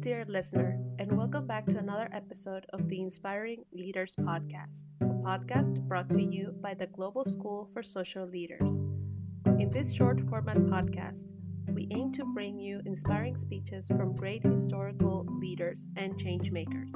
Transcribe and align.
dear 0.00 0.24
listener, 0.28 0.78
and 1.00 1.10
welcome 1.10 1.44
back 1.44 1.66
to 1.66 1.76
another 1.76 2.08
episode 2.12 2.64
of 2.72 2.88
the 2.88 3.00
Inspiring 3.00 3.64
Leaders 3.72 4.14
Podcast, 4.14 4.86
a 5.00 5.04
podcast 5.06 5.80
brought 5.88 6.08
to 6.10 6.22
you 6.22 6.54
by 6.60 6.72
the 6.72 6.86
Global 6.86 7.24
School 7.24 7.68
for 7.72 7.82
Social 7.82 8.24
Leaders. 8.24 8.78
In 9.58 9.68
this 9.70 9.92
short 9.92 10.20
format 10.20 10.56
podcast, 10.58 11.32
we 11.72 11.88
aim 11.90 12.12
to 12.12 12.24
bring 12.24 12.60
you 12.60 12.80
inspiring 12.86 13.36
speeches 13.36 13.88
from 13.88 14.14
great 14.14 14.44
historical 14.44 15.26
leaders 15.40 15.84
and 15.96 16.16
change 16.16 16.52
makers, 16.52 16.92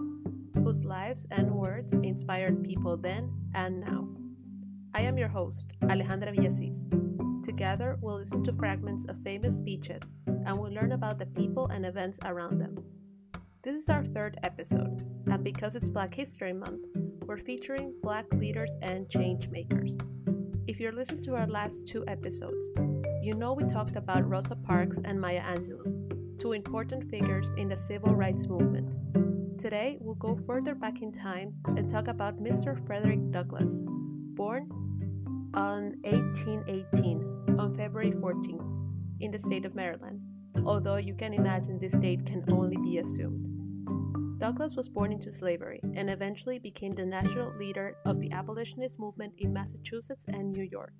whose 0.62 0.84
lives 0.84 1.26
and 1.32 1.50
words 1.50 1.94
inspired 2.04 2.62
people 2.62 2.96
then 2.96 3.32
and 3.54 3.80
now. 3.80 4.06
I 4.94 5.00
am 5.00 5.18
your 5.18 5.28
host, 5.28 5.74
Alejandra 5.82 6.36
Villasis. 6.36 7.01
Together, 7.42 7.98
we'll 8.00 8.18
listen 8.18 8.44
to 8.44 8.52
fragments 8.52 9.04
of 9.08 9.20
famous 9.24 9.58
speeches 9.58 10.00
and 10.26 10.56
we'll 10.56 10.72
learn 10.72 10.92
about 10.92 11.18
the 11.18 11.26
people 11.26 11.66
and 11.68 11.84
events 11.84 12.20
around 12.24 12.58
them. 12.58 12.76
This 13.62 13.74
is 13.74 13.88
our 13.88 14.04
third 14.04 14.38
episode, 14.44 15.02
and 15.26 15.42
because 15.42 15.74
it's 15.74 15.88
Black 15.88 16.14
History 16.14 16.52
Month, 16.52 16.86
we're 17.26 17.38
featuring 17.38 17.94
Black 18.00 18.26
leaders 18.34 18.70
and 18.80 19.08
change 19.08 19.48
makers. 19.48 19.98
If 20.68 20.78
you're 20.78 20.92
listening 20.92 21.24
to 21.24 21.34
our 21.34 21.48
last 21.48 21.88
two 21.88 22.04
episodes, 22.06 22.64
you 23.22 23.34
know 23.34 23.54
we 23.54 23.64
talked 23.64 23.96
about 23.96 24.28
Rosa 24.28 24.54
Parks 24.54 24.98
and 25.04 25.20
Maya 25.20 25.42
Angelou, 25.42 26.38
two 26.38 26.52
important 26.52 27.10
figures 27.10 27.50
in 27.56 27.68
the 27.68 27.76
civil 27.76 28.14
rights 28.14 28.46
movement. 28.46 28.94
Today, 29.60 29.98
we'll 30.00 30.14
go 30.14 30.38
further 30.46 30.76
back 30.76 31.02
in 31.02 31.10
time 31.10 31.54
and 31.66 31.90
talk 31.90 32.06
about 32.06 32.40
Mr. 32.40 32.84
Frederick 32.86 33.32
Douglass, 33.32 33.78
born 33.80 34.68
on 35.54 35.96
1818 36.04 37.31
on 37.58 37.74
February 37.74 38.12
14 38.12 38.60
in 39.20 39.30
the 39.30 39.38
state 39.38 39.64
of 39.64 39.74
Maryland, 39.74 40.20
although 40.64 40.96
you 40.96 41.14
can 41.14 41.32
imagine 41.32 41.78
this 41.78 41.92
date 41.92 42.26
can 42.26 42.44
only 42.50 42.76
be 42.76 42.98
assumed. 42.98 43.52
Douglass 44.38 44.74
was 44.74 44.88
born 44.88 45.12
into 45.12 45.30
slavery 45.30 45.80
and 45.94 46.10
eventually 46.10 46.58
became 46.58 46.94
the 46.94 47.06
national 47.06 47.56
leader 47.58 47.96
of 48.04 48.18
the 48.18 48.32
abolitionist 48.32 48.98
movement 48.98 49.32
in 49.38 49.52
Massachusetts 49.52 50.24
and 50.26 50.52
New 50.52 50.64
York. 50.64 50.92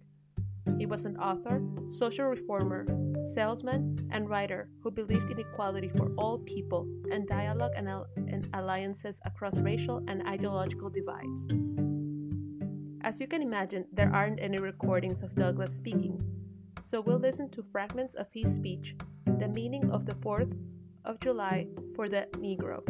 He 0.78 0.86
was 0.86 1.04
an 1.04 1.16
author, 1.16 1.60
social 1.88 2.26
reformer, 2.26 2.86
salesman, 3.34 3.96
and 4.10 4.28
writer 4.28 4.68
who 4.82 4.90
believed 4.90 5.30
in 5.30 5.40
equality 5.40 5.90
for 5.96 6.12
all 6.16 6.38
people 6.38 6.86
and 7.10 7.26
dialogue 7.26 7.72
and, 7.76 7.88
al- 7.88 8.06
and 8.16 8.46
alliances 8.54 9.20
across 9.24 9.58
racial 9.58 10.02
and 10.06 10.26
ideological 10.28 10.90
divides. 10.90 11.48
As 13.02 13.18
you 13.18 13.26
can 13.26 13.42
imagine, 13.42 13.86
there 13.92 14.14
aren't 14.14 14.40
any 14.40 14.58
recordings 14.58 15.22
of 15.22 15.34
Douglass 15.34 15.74
speaking, 15.74 16.22
so 16.82 17.00
we'll 17.00 17.18
listen 17.18 17.48
to 17.50 17.62
fragments 17.62 18.14
of 18.14 18.26
his 18.32 18.52
speech, 18.54 18.96
The 19.38 19.48
Meaning 19.48 19.90
of 19.90 20.04
the 20.04 20.14
4th 20.14 20.58
of 21.04 21.20
July 21.20 21.68
for 21.94 22.08
the 22.08 22.28
Negro, 22.32 22.82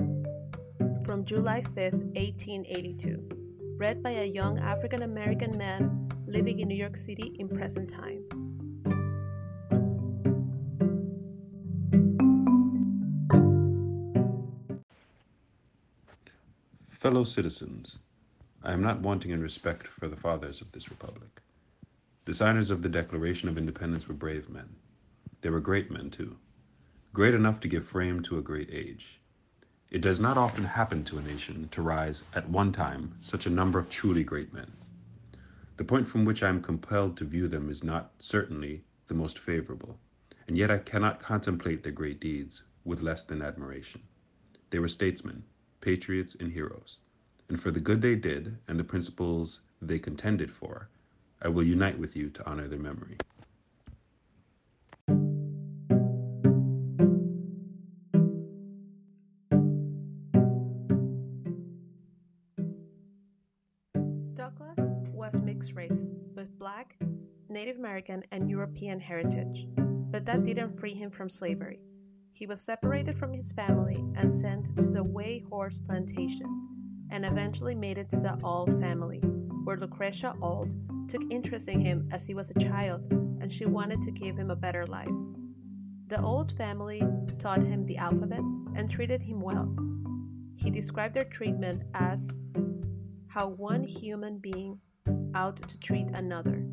from 1.07 1.25
July 1.25 1.62
5, 1.62 1.77
1882, 1.77 3.29
read 3.77 4.03
by 4.03 4.11
a 4.11 4.25
young 4.25 4.59
African 4.59 5.03
American 5.03 5.57
man 5.59 6.09
living 6.27 6.61
in 6.61 6.69
New 6.69 6.77
York 6.77 6.97
City 6.97 7.37
in 7.39 7.48
present 7.48 7.91
time. 7.91 8.25
Fellow 16.89 17.25
citizens, 17.25 17.98
I 18.63 18.73
am 18.73 18.81
not 18.81 19.01
wanting 19.01 19.33
in 19.33 19.43
respect 19.43 19.89
for 19.89 20.09
the 20.09 20.17
fathers 20.17 20.61
of 20.61 20.70
this 20.73 20.89
republic. 20.89 21.42
The 22.25 22.34
signers 22.34 22.70
of 22.70 22.83
the 22.83 22.89
Declaration 22.89 23.48
of 23.48 23.59
Independence 23.59 24.06
were 24.06 24.15
brave 24.15 24.48
men. 24.48 24.77
They 25.41 25.51
were 25.51 25.59
great 25.59 25.91
men, 25.91 26.09
too. 26.09 26.37
Great 27.12 27.34
enough 27.34 27.59
to 27.61 27.69
give 27.69 27.84
frame 27.84 28.23
to 28.23 28.39
a 28.39 28.42
great 28.42 28.70
age. 28.70 29.20
It 29.91 30.02
does 30.02 30.20
not 30.20 30.39
often 30.39 30.63
happen 30.63 31.02
to 31.05 31.19
a 31.19 31.23
nation 31.23 31.69
to 31.70 31.83
rise, 31.83 32.23
at 32.33 32.48
one 32.48 32.70
time, 32.70 33.17
such 33.19 33.45
a 33.45 33.51
number 33.51 33.80
of 33.80 33.89
truly 33.89 34.23
great 34.23 34.52
men. 34.52 34.70
The 35.79 35.85
point 35.85 36.07
from 36.07 36.24
which 36.24 36.45
I 36.45 36.48
am 36.48 36.63
compelled 36.63 37.17
to 37.17 37.24
view 37.24 37.48
them 37.48 37.69
is 37.69 37.83
not, 37.83 38.13
certainly, 38.20 38.85
the 39.08 39.14
most 39.14 39.36
favorable, 39.36 39.98
and 40.47 40.57
yet 40.57 40.70
I 40.70 40.79
cannot 40.79 41.18
contemplate 41.18 41.83
their 41.83 41.91
great 41.91 42.20
deeds 42.20 42.63
with 42.85 43.02
less 43.02 43.24
than 43.24 43.42
admiration. 43.42 44.01
They 44.70 44.79
were 44.79 44.86
statesmen, 44.86 45.42
patriots, 45.80 46.36
and 46.36 46.52
heroes, 46.52 46.98
and 47.48 47.61
for 47.61 47.73
the 47.73 47.80
good 47.80 48.01
they 48.01 48.14
did 48.14 48.58
and 48.68 48.79
the 48.79 48.85
principles 48.85 49.63
they 49.80 49.98
contended 49.98 50.52
for, 50.52 50.89
I 51.45 51.48
will 51.48 51.64
unite 51.64 51.98
with 51.98 52.14
you 52.14 52.30
to 52.30 52.47
honor 52.48 52.69
their 52.69 52.79
memory. 52.79 53.17
Douglass 64.35 64.92
was 65.13 65.41
mixed 65.42 65.75
race, 65.75 66.13
with 66.36 66.57
black, 66.61 66.97
Native 67.48 67.77
American, 67.77 68.23
and 68.30 68.48
European 68.48 69.01
heritage, 69.01 69.67
but 69.77 70.24
that 70.27 70.45
didn't 70.45 70.79
free 70.79 70.95
him 70.95 71.11
from 71.11 71.29
slavery. 71.29 71.80
He 72.33 72.47
was 72.47 72.61
separated 72.61 73.19
from 73.19 73.33
his 73.33 73.51
family 73.51 73.97
and 74.14 74.33
sent 74.33 74.67
to 74.80 74.89
the 74.89 75.03
Wye 75.03 75.42
House 75.51 75.80
Plantation, 75.80 76.47
and 77.11 77.27
eventually 77.27 77.74
made 77.74 77.98
it 77.98 78.11
to 78.11 78.20
the 78.20 78.39
Auld 78.45 78.79
family, 78.80 79.19
where 79.64 79.77
Lucretia 79.77 80.35
Auld 80.41 80.70
took 81.12 81.30
interest 81.30 81.68
in 81.68 81.78
him 81.78 82.08
as 82.11 82.27
he 82.27 82.33
was 82.33 82.48
a 82.48 82.58
child 82.58 83.02
and 83.42 83.52
she 83.52 83.67
wanted 83.67 84.00
to 84.00 84.11
give 84.11 84.34
him 84.34 84.50
a 84.50 84.56
better 84.56 84.86
life. 84.86 85.11
The 86.06 86.18
Auld 86.18 86.52
family 86.52 87.02
taught 87.39 87.62
him 87.62 87.84
the 87.84 87.98
alphabet 87.98 88.40
and 88.74 88.90
treated 88.90 89.23
him 89.23 89.39
well. 89.39 89.77
He 90.56 90.70
described 90.70 91.12
their 91.12 91.24
treatment 91.24 91.83
as 91.92 92.34
how 93.27 93.48
one 93.48 93.83
human 93.83 94.39
being 94.39 94.78
out 95.34 95.56
to 95.68 95.78
treat 95.80 96.06
another. 96.14 96.64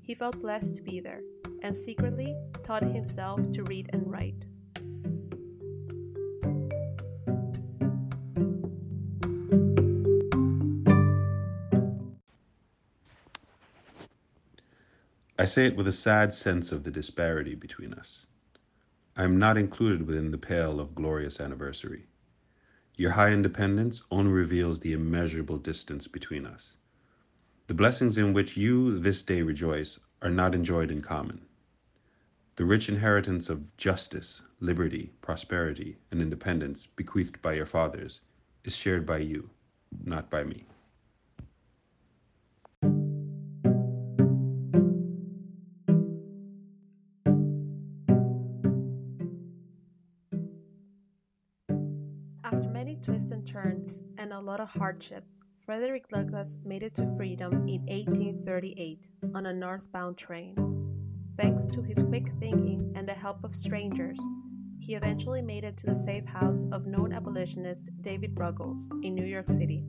He 0.00 0.14
felt 0.14 0.40
blessed 0.40 0.76
to 0.76 0.82
be 0.82 1.00
there 1.00 1.20
and 1.62 1.76
secretly 1.76 2.34
taught 2.62 2.82
himself 2.82 3.52
to 3.52 3.62
read 3.64 3.90
and 3.92 4.10
write. 4.10 4.46
I 15.40 15.46
say 15.46 15.64
it 15.64 15.74
with 15.74 15.88
a 15.88 15.92
sad 15.92 16.34
sense 16.34 16.70
of 16.70 16.84
the 16.84 16.90
disparity 16.90 17.54
between 17.54 17.94
us. 17.94 18.26
I 19.16 19.24
am 19.24 19.38
not 19.38 19.56
included 19.56 20.06
within 20.06 20.32
the 20.32 20.36
pale 20.36 20.78
of 20.78 20.94
glorious 20.94 21.40
anniversary. 21.40 22.08
Your 22.96 23.12
high 23.12 23.30
independence 23.30 24.02
only 24.10 24.32
reveals 24.32 24.80
the 24.80 24.92
immeasurable 24.92 25.56
distance 25.56 26.06
between 26.06 26.44
us. 26.44 26.76
The 27.68 27.72
blessings 27.72 28.18
in 28.18 28.34
which 28.34 28.58
you 28.58 28.98
this 28.98 29.22
day 29.22 29.40
rejoice 29.40 29.98
are 30.20 30.28
not 30.28 30.54
enjoyed 30.54 30.90
in 30.90 31.00
common. 31.00 31.40
The 32.56 32.66
rich 32.66 32.90
inheritance 32.90 33.48
of 33.48 33.74
justice, 33.78 34.42
liberty, 34.60 35.10
prosperity, 35.22 35.96
and 36.10 36.20
independence 36.20 36.84
bequeathed 36.84 37.40
by 37.40 37.54
your 37.54 37.64
fathers 37.64 38.20
is 38.62 38.76
shared 38.76 39.06
by 39.06 39.20
you, 39.20 39.48
not 40.04 40.28
by 40.28 40.44
me. 40.44 40.66
After 52.52 52.68
many 52.68 52.96
twists 52.96 53.30
and 53.30 53.46
turns 53.46 54.02
and 54.18 54.32
a 54.32 54.40
lot 54.40 54.58
of 54.58 54.68
hardship, 54.68 55.24
Frederick 55.64 56.08
Douglass 56.08 56.56
made 56.64 56.82
it 56.82 56.96
to 56.96 57.14
freedom 57.16 57.52
in 57.68 57.82
1838 57.86 59.08
on 59.36 59.46
a 59.46 59.52
northbound 59.52 60.18
train. 60.18 60.56
Thanks 61.38 61.66
to 61.66 61.80
his 61.80 62.02
quick 62.02 62.28
thinking 62.40 62.92
and 62.96 63.08
the 63.08 63.14
help 63.14 63.44
of 63.44 63.54
strangers, 63.54 64.18
he 64.80 64.96
eventually 64.96 65.42
made 65.42 65.62
it 65.62 65.76
to 65.76 65.86
the 65.86 65.94
safe 65.94 66.26
house 66.26 66.64
of 66.72 66.86
known 66.86 67.12
abolitionist 67.12 67.88
David 68.00 68.32
Ruggles 68.36 68.90
in 69.04 69.14
New 69.14 69.26
York 69.26 69.48
City. 69.48 69.84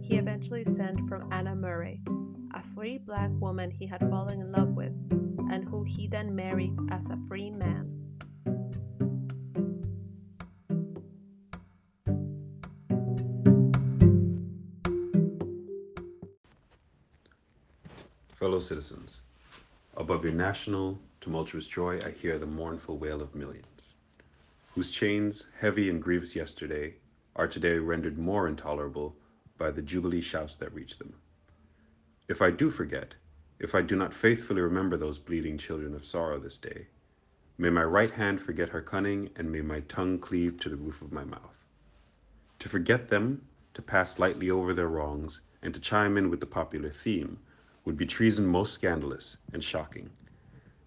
He 0.00 0.16
eventually 0.16 0.64
sent 0.64 1.06
from 1.06 1.30
Anna 1.30 1.54
Murray, 1.54 2.00
a 2.54 2.62
free 2.62 2.96
black 2.96 3.32
woman 3.32 3.70
he 3.70 3.86
had 3.86 4.00
fallen 4.08 4.40
in 4.40 4.50
love 4.50 4.70
with, 4.70 4.94
and 5.52 5.62
who 5.68 5.84
he 5.84 6.08
then 6.08 6.34
married 6.34 6.72
as 6.90 7.10
a 7.10 7.18
free 7.28 7.50
man. 7.50 8.05
Fellow 18.56 18.64
citizens, 18.64 19.20
above 19.98 20.24
your 20.24 20.32
national 20.32 20.98
tumultuous 21.20 21.68
joy, 21.68 22.00
I 22.00 22.08
hear 22.12 22.38
the 22.38 22.46
mournful 22.46 22.96
wail 22.96 23.20
of 23.20 23.34
millions, 23.34 23.92
whose 24.74 24.90
chains, 24.90 25.48
heavy 25.60 25.90
and 25.90 26.02
grievous 26.02 26.34
yesterday, 26.34 26.94
are 27.34 27.48
today 27.48 27.76
rendered 27.76 28.16
more 28.16 28.48
intolerable 28.48 29.14
by 29.58 29.70
the 29.70 29.82
jubilee 29.82 30.22
shouts 30.22 30.56
that 30.56 30.72
reach 30.72 30.96
them. 30.96 31.12
If 32.28 32.40
I 32.40 32.50
do 32.50 32.70
forget, 32.70 33.14
if 33.58 33.74
I 33.74 33.82
do 33.82 33.94
not 33.94 34.14
faithfully 34.14 34.62
remember 34.62 34.96
those 34.96 35.18
bleeding 35.18 35.58
children 35.58 35.94
of 35.94 36.06
sorrow 36.06 36.38
this 36.38 36.56
day, 36.56 36.86
May 37.58 37.68
my 37.68 37.84
right 37.84 38.12
hand 38.12 38.40
forget 38.40 38.70
her 38.70 38.80
cunning, 38.80 39.28
and 39.36 39.52
may 39.52 39.60
my 39.60 39.80
tongue 39.80 40.18
cleave 40.18 40.58
to 40.60 40.70
the 40.70 40.76
roof 40.76 41.02
of 41.02 41.12
my 41.12 41.24
mouth. 41.24 41.62
To 42.60 42.70
forget 42.70 43.08
them, 43.08 43.46
to 43.74 43.82
pass 43.82 44.18
lightly 44.18 44.48
over 44.48 44.72
their 44.72 44.88
wrongs, 44.88 45.42
and 45.60 45.74
to 45.74 45.78
chime 45.80 46.16
in 46.16 46.30
with 46.30 46.40
the 46.40 46.46
popular 46.46 46.88
theme, 46.88 47.40
would 47.86 47.96
be 47.96 48.04
treason 48.04 48.44
most 48.44 48.74
scandalous 48.74 49.38
and 49.54 49.64
shocking, 49.64 50.10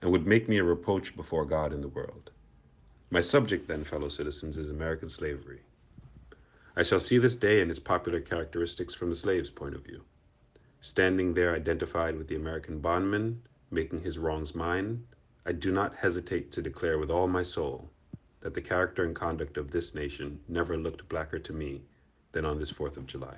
and 0.02 0.12
would 0.12 0.28
make 0.28 0.48
me 0.48 0.58
a 0.58 0.64
reproach 0.64 1.16
before 1.16 1.46
God 1.46 1.74
and 1.74 1.84
the 1.84 1.88
world. 1.88 2.30
My 3.10 3.22
subject, 3.22 3.68
then, 3.68 3.84
fellow 3.84 4.10
citizens, 4.10 4.58
is 4.58 4.70
American 4.70 5.10
slavery. 5.10 5.62
I 6.76 6.84
shall 6.84 7.00
see 7.00 7.18
this 7.18 7.36
day 7.36 7.62
and 7.62 7.72
its 7.72 7.80
popular 7.80 8.20
characteristics 8.20 8.94
from 8.94 9.10
the 9.10 9.16
slave's 9.16 9.50
point 9.50 9.76
of 9.76 9.84
view. 9.84 10.04
Standing 10.82 11.34
there 11.34 11.56
identified 11.56 12.18
with 12.18 12.28
the 12.28 12.36
American 12.36 12.80
bondman, 12.80 13.42
making 13.72 14.02
his 14.02 14.20
wrongs 14.20 14.54
mine, 14.54 15.04
I 15.46 15.54
do 15.54 15.72
not 15.72 15.96
hesitate 15.96 16.52
to 16.52 16.62
declare 16.62 17.00
with 17.00 17.10
all 17.10 17.28
my 17.28 17.44
soul 17.44 17.90
that 18.42 18.54
the 18.54 18.62
character 18.62 19.04
and 19.04 19.16
conduct 19.16 19.58
of 19.58 19.72
this 19.72 19.96
nation 19.96 20.40
never 20.48 20.78
looked 20.78 21.08
blacker 21.10 21.40
to 21.40 21.54
me 21.54 21.82
than 22.34 22.46
on 22.46 22.60
this 22.60 22.72
4th 22.72 22.98
of 22.98 23.08
July. 23.08 23.38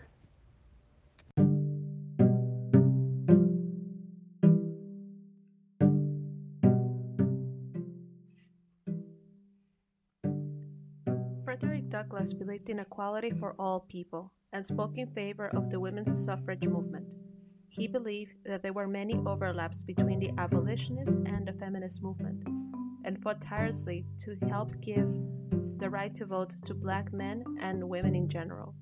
Douglass 12.21 12.33
believed 12.35 12.69
in 12.69 12.77
equality 12.77 13.31
for 13.31 13.55
all 13.57 13.79
people 13.79 14.31
and 14.53 14.63
spoke 14.63 14.99
in 14.99 15.07
favor 15.07 15.47
of 15.55 15.71
the 15.71 15.79
women's 15.79 16.23
suffrage 16.23 16.67
movement. 16.67 17.07
He 17.69 17.87
believed 17.87 18.33
that 18.45 18.61
there 18.61 18.73
were 18.73 18.87
many 18.87 19.15
overlaps 19.25 19.81
between 19.81 20.19
the 20.19 20.29
abolitionist 20.37 21.13
and 21.25 21.47
the 21.47 21.53
feminist 21.53 22.03
movement, 22.03 22.43
and 23.05 23.19
fought 23.23 23.41
tirelessly 23.41 24.05
to 24.19 24.37
help 24.47 24.79
give 24.81 25.09
the 25.79 25.89
right 25.89 26.13
to 26.13 26.27
vote 26.27 26.53
to 26.65 26.75
black 26.75 27.11
men 27.11 27.43
and 27.59 27.89
women 27.89 28.15
in 28.15 28.29
general. 28.29 28.75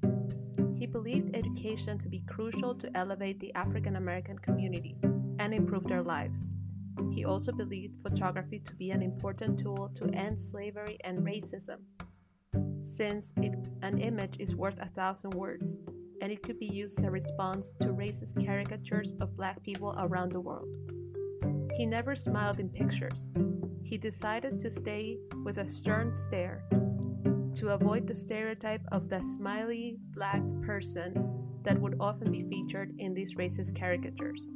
He 0.78 0.86
believed 0.86 1.34
education 1.34 1.98
to 2.00 2.10
be 2.10 2.26
crucial 2.28 2.76
to 2.76 2.92
elevate 2.94 3.40
the 3.40 3.56
African 3.56 3.96
American 3.96 4.38
community 4.40 4.98
and 5.40 5.54
improve 5.54 5.88
their 5.88 6.04
lives. 6.04 6.52
He 7.10 7.24
also 7.24 7.54
believed 7.54 8.04
photography 8.04 8.60
to 8.60 8.76
be 8.76 8.92
an 8.92 9.02
important 9.02 9.60
tool 9.60 9.92
to 9.96 10.10
end 10.10 10.42
slavery 10.42 10.98
and 11.06 11.26
racism, 11.26 11.78
since 12.90 13.32
it, 13.38 13.54
an 13.82 14.00
image 14.00 14.38
is 14.40 14.56
worth 14.56 14.82
a 14.82 14.88
thousand 14.88 15.34
words 15.34 15.78
and 16.22 16.32
it 16.32 16.44
could 16.44 16.60
be 16.60 16.66
used 16.66 17.00
as 17.00 17.06
a 17.06 17.12
response 17.12 17.72
to 17.80 17.90
racist 17.90 18.44
caricatures 18.46 19.14
of 19.22 19.38
black 19.38 19.62
people 19.64 19.96
around 20.00 20.32
the 20.32 20.40
world. 20.40 20.68
He 21.78 21.86
never 21.86 22.16
smiled 22.16 22.60
in 22.60 22.70
pictures. 22.70 23.30
He 23.84 23.98
decided 23.98 24.60
to 24.60 24.70
stay 24.70 25.18
with 25.44 25.58
a 25.58 25.70
stern 25.70 26.16
stare 26.16 26.64
to 27.56 27.70
avoid 27.70 28.08
the 28.08 28.16
stereotype 28.16 28.82
of 28.92 29.10
the 29.10 29.22
smiley 29.22 29.98
black 30.14 30.42
person 30.62 31.14
that 31.64 31.80
would 31.80 31.96
often 32.00 32.32
be 32.32 32.44
featured 32.44 32.94
in 32.98 33.14
these 33.14 33.36
racist 33.36 33.78
caricatures. 33.78 34.52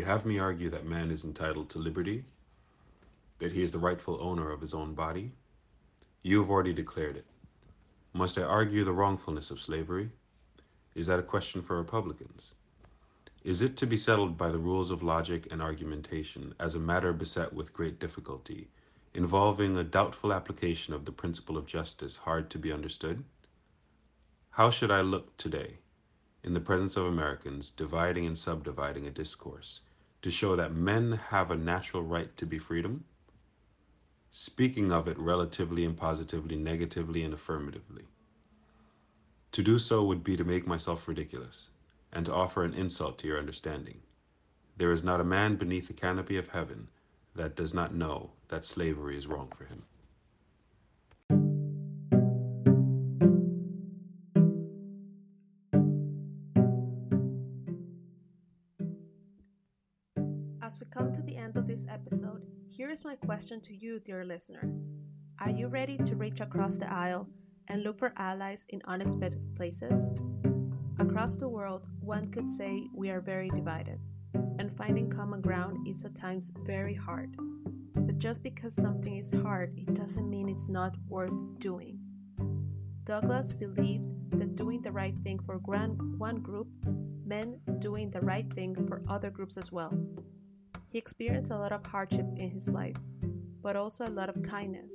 You 0.00 0.06
have 0.06 0.24
me 0.24 0.38
argue 0.38 0.70
that 0.70 0.86
man 0.86 1.10
is 1.10 1.26
entitled 1.26 1.68
to 1.68 1.78
liberty? 1.78 2.24
That 3.38 3.52
he 3.52 3.62
is 3.62 3.70
the 3.70 3.78
rightful 3.78 4.16
owner 4.18 4.50
of 4.50 4.62
his 4.62 4.72
own 4.72 4.94
body? 4.94 5.32
You 6.22 6.40
have 6.40 6.48
already 6.48 6.72
declared 6.72 7.18
it. 7.18 7.26
Must 8.14 8.38
I 8.38 8.42
argue 8.44 8.82
the 8.82 8.94
wrongfulness 8.94 9.50
of 9.50 9.60
slavery? 9.60 10.10
Is 10.94 11.06
that 11.06 11.18
a 11.18 11.22
question 11.22 11.60
for 11.60 11.76
Republicans? 11.76 12.54
Is 13.44 13.60
it 13.60 13.76
to 13.76 13.86
be 13.86 13.98
settled 13.98 14.38
by 14.38 14.48
the 14.48 14.58
rules 14.58 14.90
of 14.90 15.02
logic 15.02 15.46
and 15.50 15.60
argumentation 15.60 16.54
as 16.58 16.74
a 16.74 16.80
matter 16.80 17.12
beset 17.12 17.52
with 17.52 17.74
great 17.74 18.00
difficulty, 18.00 18.68
involving 19.12 19.76
a 19.76 19.84
doubtful 19.84 20.32
application 20.32 20.94
of 20.94 21.04
the 21.04 21.12
principle 21.12 21.58
of 21.58 21.66
justice 21.66 22.16
hard 22.16 22.48
to 22.48 22.58
be 22.58 22.72
understood? 22.72 23.22
How 24.48 24.70
should 24.70 24.90
I 24.90 25.02
look 25.02 25.36
today? 25.36 25.76
in 26.42 26.54
the 26.54 26.60
presence 26.60 26.96
of 26.96 27.04
Americans, 27.04 27.68
dividing 27.68 28.24
and 28.24 28.38
subdividing 28.38 29.06
a 29.06 29.10
discourse 29.10 29.82
to 30.22 30.30
show 30.30 30.56
that 30.56 30.74
men 30.74 31.12
have 31.28 31.50
a 31.50 31.56
natural 31.56 32.02
right 32.02 32.36
to 32.36 32.46
be 32.46 32.58
freedom, 32.58 33.04
speaking 34.30 34.92
of 34.92 35.08
it 35.08 35.18
relatively 35.18 35.84
and 35.84 35.96
positively, 35.96 36.56
negatively 36.56 37.22
and 37.22 37.34
affirmatively. 37.34 38.04
To 39.52 39.62
do 39.62 39.78
so 39.78 40.04
would 40.04 40.22
be 40.22 40.36
to 40.36 40.44
make 40.44 40.66
myself 40.66 41.08
ridiculous 41.08 41.70
and 42.12 42.26
to 42.26 42.34
offer 42.34 42.64
an 42.64 42.74
insult 42.74 43.18
to 43.18 43.26
your 43.26 43.38
understanding. 43.38 44.00
There 44.76 44.92
is 44.92 45.02
not 45.02 45.20
a 45.20 45.24
man 45.24 45.56
beneath 45.56 45.88
the 45.88 45.92
canopy 45.92 46.36
of 46.36 46.48
heaven 46.48 46.88
that 47.34 47.56
does 47.56 47.74
not 47.74 47.94
know 47.94 48.30
that 48.48 48.64
slavery 48.64 49.16
is 49.16 49.26
wrong 49.26 49.50
for 49.54 49.64
him. 49.64 49.82
Episode, 62.20 62.42
here 62.68 62.90
is 62.90 63.02
my 63.02 63.16
question 63.16 63.62
to 63.62 63.74
you, 63.74 63.98
dear 64.00 64.26
listener. 64.26 64.70
Are 65.38 65.48
you 65.48 65.68
ready 65.68 65.96
to 65.96 66.16
reach 66.16 66.40
across 66.40 66.76
the 66.76 66.92
aisle 66.92 67.26
and 67.68 67.82
look 67.82 67.98
for 67.98 68.12
allies 68.16 68.66
in 68.68 68.82
unexpected 68.84 69.40
places? 69.56 70.10
Across 70.98 71.36
the 71.36 71.48
world, 71.48 71.86
one 72.00 72.26
could 72.26 72.50
say 72.50 72.86
we 72.94 73.08
are 73.08 73.22
very 73.22 73.48
divided, 73.48 73.98
and 74.34 74.76
finding 74.76 75.08
common 75.08 75.40
ground 75.40 75.88
is 75.88 76.04
at 76.04 76.14
times 76.14 76.52
very 76.66 76.94
hard. 76.94 77.34
But 77.94 78.18
just 78.18 78.42
because 78.42 78.74
something 78.74 79.16
is 79.16 79.32
hard, 79.32 79.72
it 79.78 79.94
doesn't 79.94 80.28
mean 80.28 80.50
it's 80.50 80.68
not 80.68 80.94
worth 81.08 81.34
doing. 81.58 82.00
Douglass 83.04 83.54
believed 83.54 84.04
that 84.32 84.56
doing 84.56 84.82
the 84.82 84.92
right 84.92 85.16
thing 85.24 85.38
for 85.38 85.56
one 85.56 86.36
group 86.42 86.68
meant 87.24 87.80
doing 87.80 88.10
the 88.10 88.20
right 88.20 88.52
thing 88.52 88.74
for 88.86 89.02
other 89.08 89.30
groups 89.30 89.56
as 89.56 89.72
well. 89.72 89.98
He 90.90 90.98
experienced 90.98 91.52
a 91.52 91.56
lot 91.56 91.70
of 91.70 91.86
hardship 91.86 92.26
in 92.36 92.50
his 92.50 92.68
life, 92.68 92.96
but 93.62 93.76
also 93.76 94.08
a 94.08 94.10
lot 94.10 94.28
of 94.28 94.42
kindness. 94.42 94.92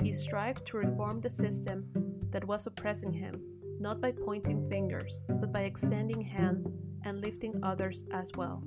He 0.00 0.12
strived 0.12 0.64
to 0.68 0.76
reform 0.76 1.20
the 1.20 1.28
system 1.28 1.86
that 2.30 2.46
was 2.46 2.68
oppressing 2.68 3.12
him, 3.12 3.42
not 3.80 4.00
by 4.00 4.12
pointing 4.12 4.68
fingers, 4.70 5.22
but 5.28 5.52
by 5.52 5.62
extending 5.62 6.20
hands 6.20 6.70
and 7.04 7.20
lifting 7.20 7.58
others 7.64 8.04
as 8.12 8.30
well. 8.36 8.62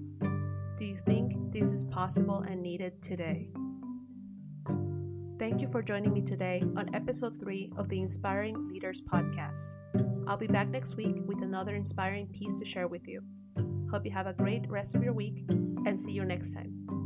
Do 0.78 0.84
you 0.86 0.98
think 0.98 1.54
this 1.54 1.72
is 1.72 1.86
possible 1.86 2.42
and 2.42 2.62
needed 2.62 3.02
today? 3.02 3.50
Thank 5.40 5.62
you 5.62 5.70
for 5.70 5.82
joining 5.82 6.12
me 6.12 6.22
today 6.22 6.64
on 6.76 6.94
episode 6.94 7.40
3 7.40 7.72
of 7.78 7.88
the 7.88 8.02
Inspiring 8.02 8.68
Leaders 8.68 9.02
podcast. 9.02 9.74
I'll 10.28 10.38
be 10.38 10.48
back 10.48 10.68
next 10.68 10.98
week 10.98 11.16
with 11.26 11.42
another 11.42 11.76
inspiring 11.76 12.28
piece 12.28 12.60
to 12.60 12.66
share 12.66 12.90
with 12.90 13.08
you. 13.08 13.22
Hope 13.92 14.06
you 14.06 14.12
have 14.12 14.26
a 14.26 14.34
great 14.34 14.70
rest 14.70 14.96
of 14.96 15.04
your 15.04 15.12
week 15.12 15.44
and 15.50 16.00
see 16.00 16.14
you 16.14 16.24
next 16.24 16.54
time. 16.54 17.01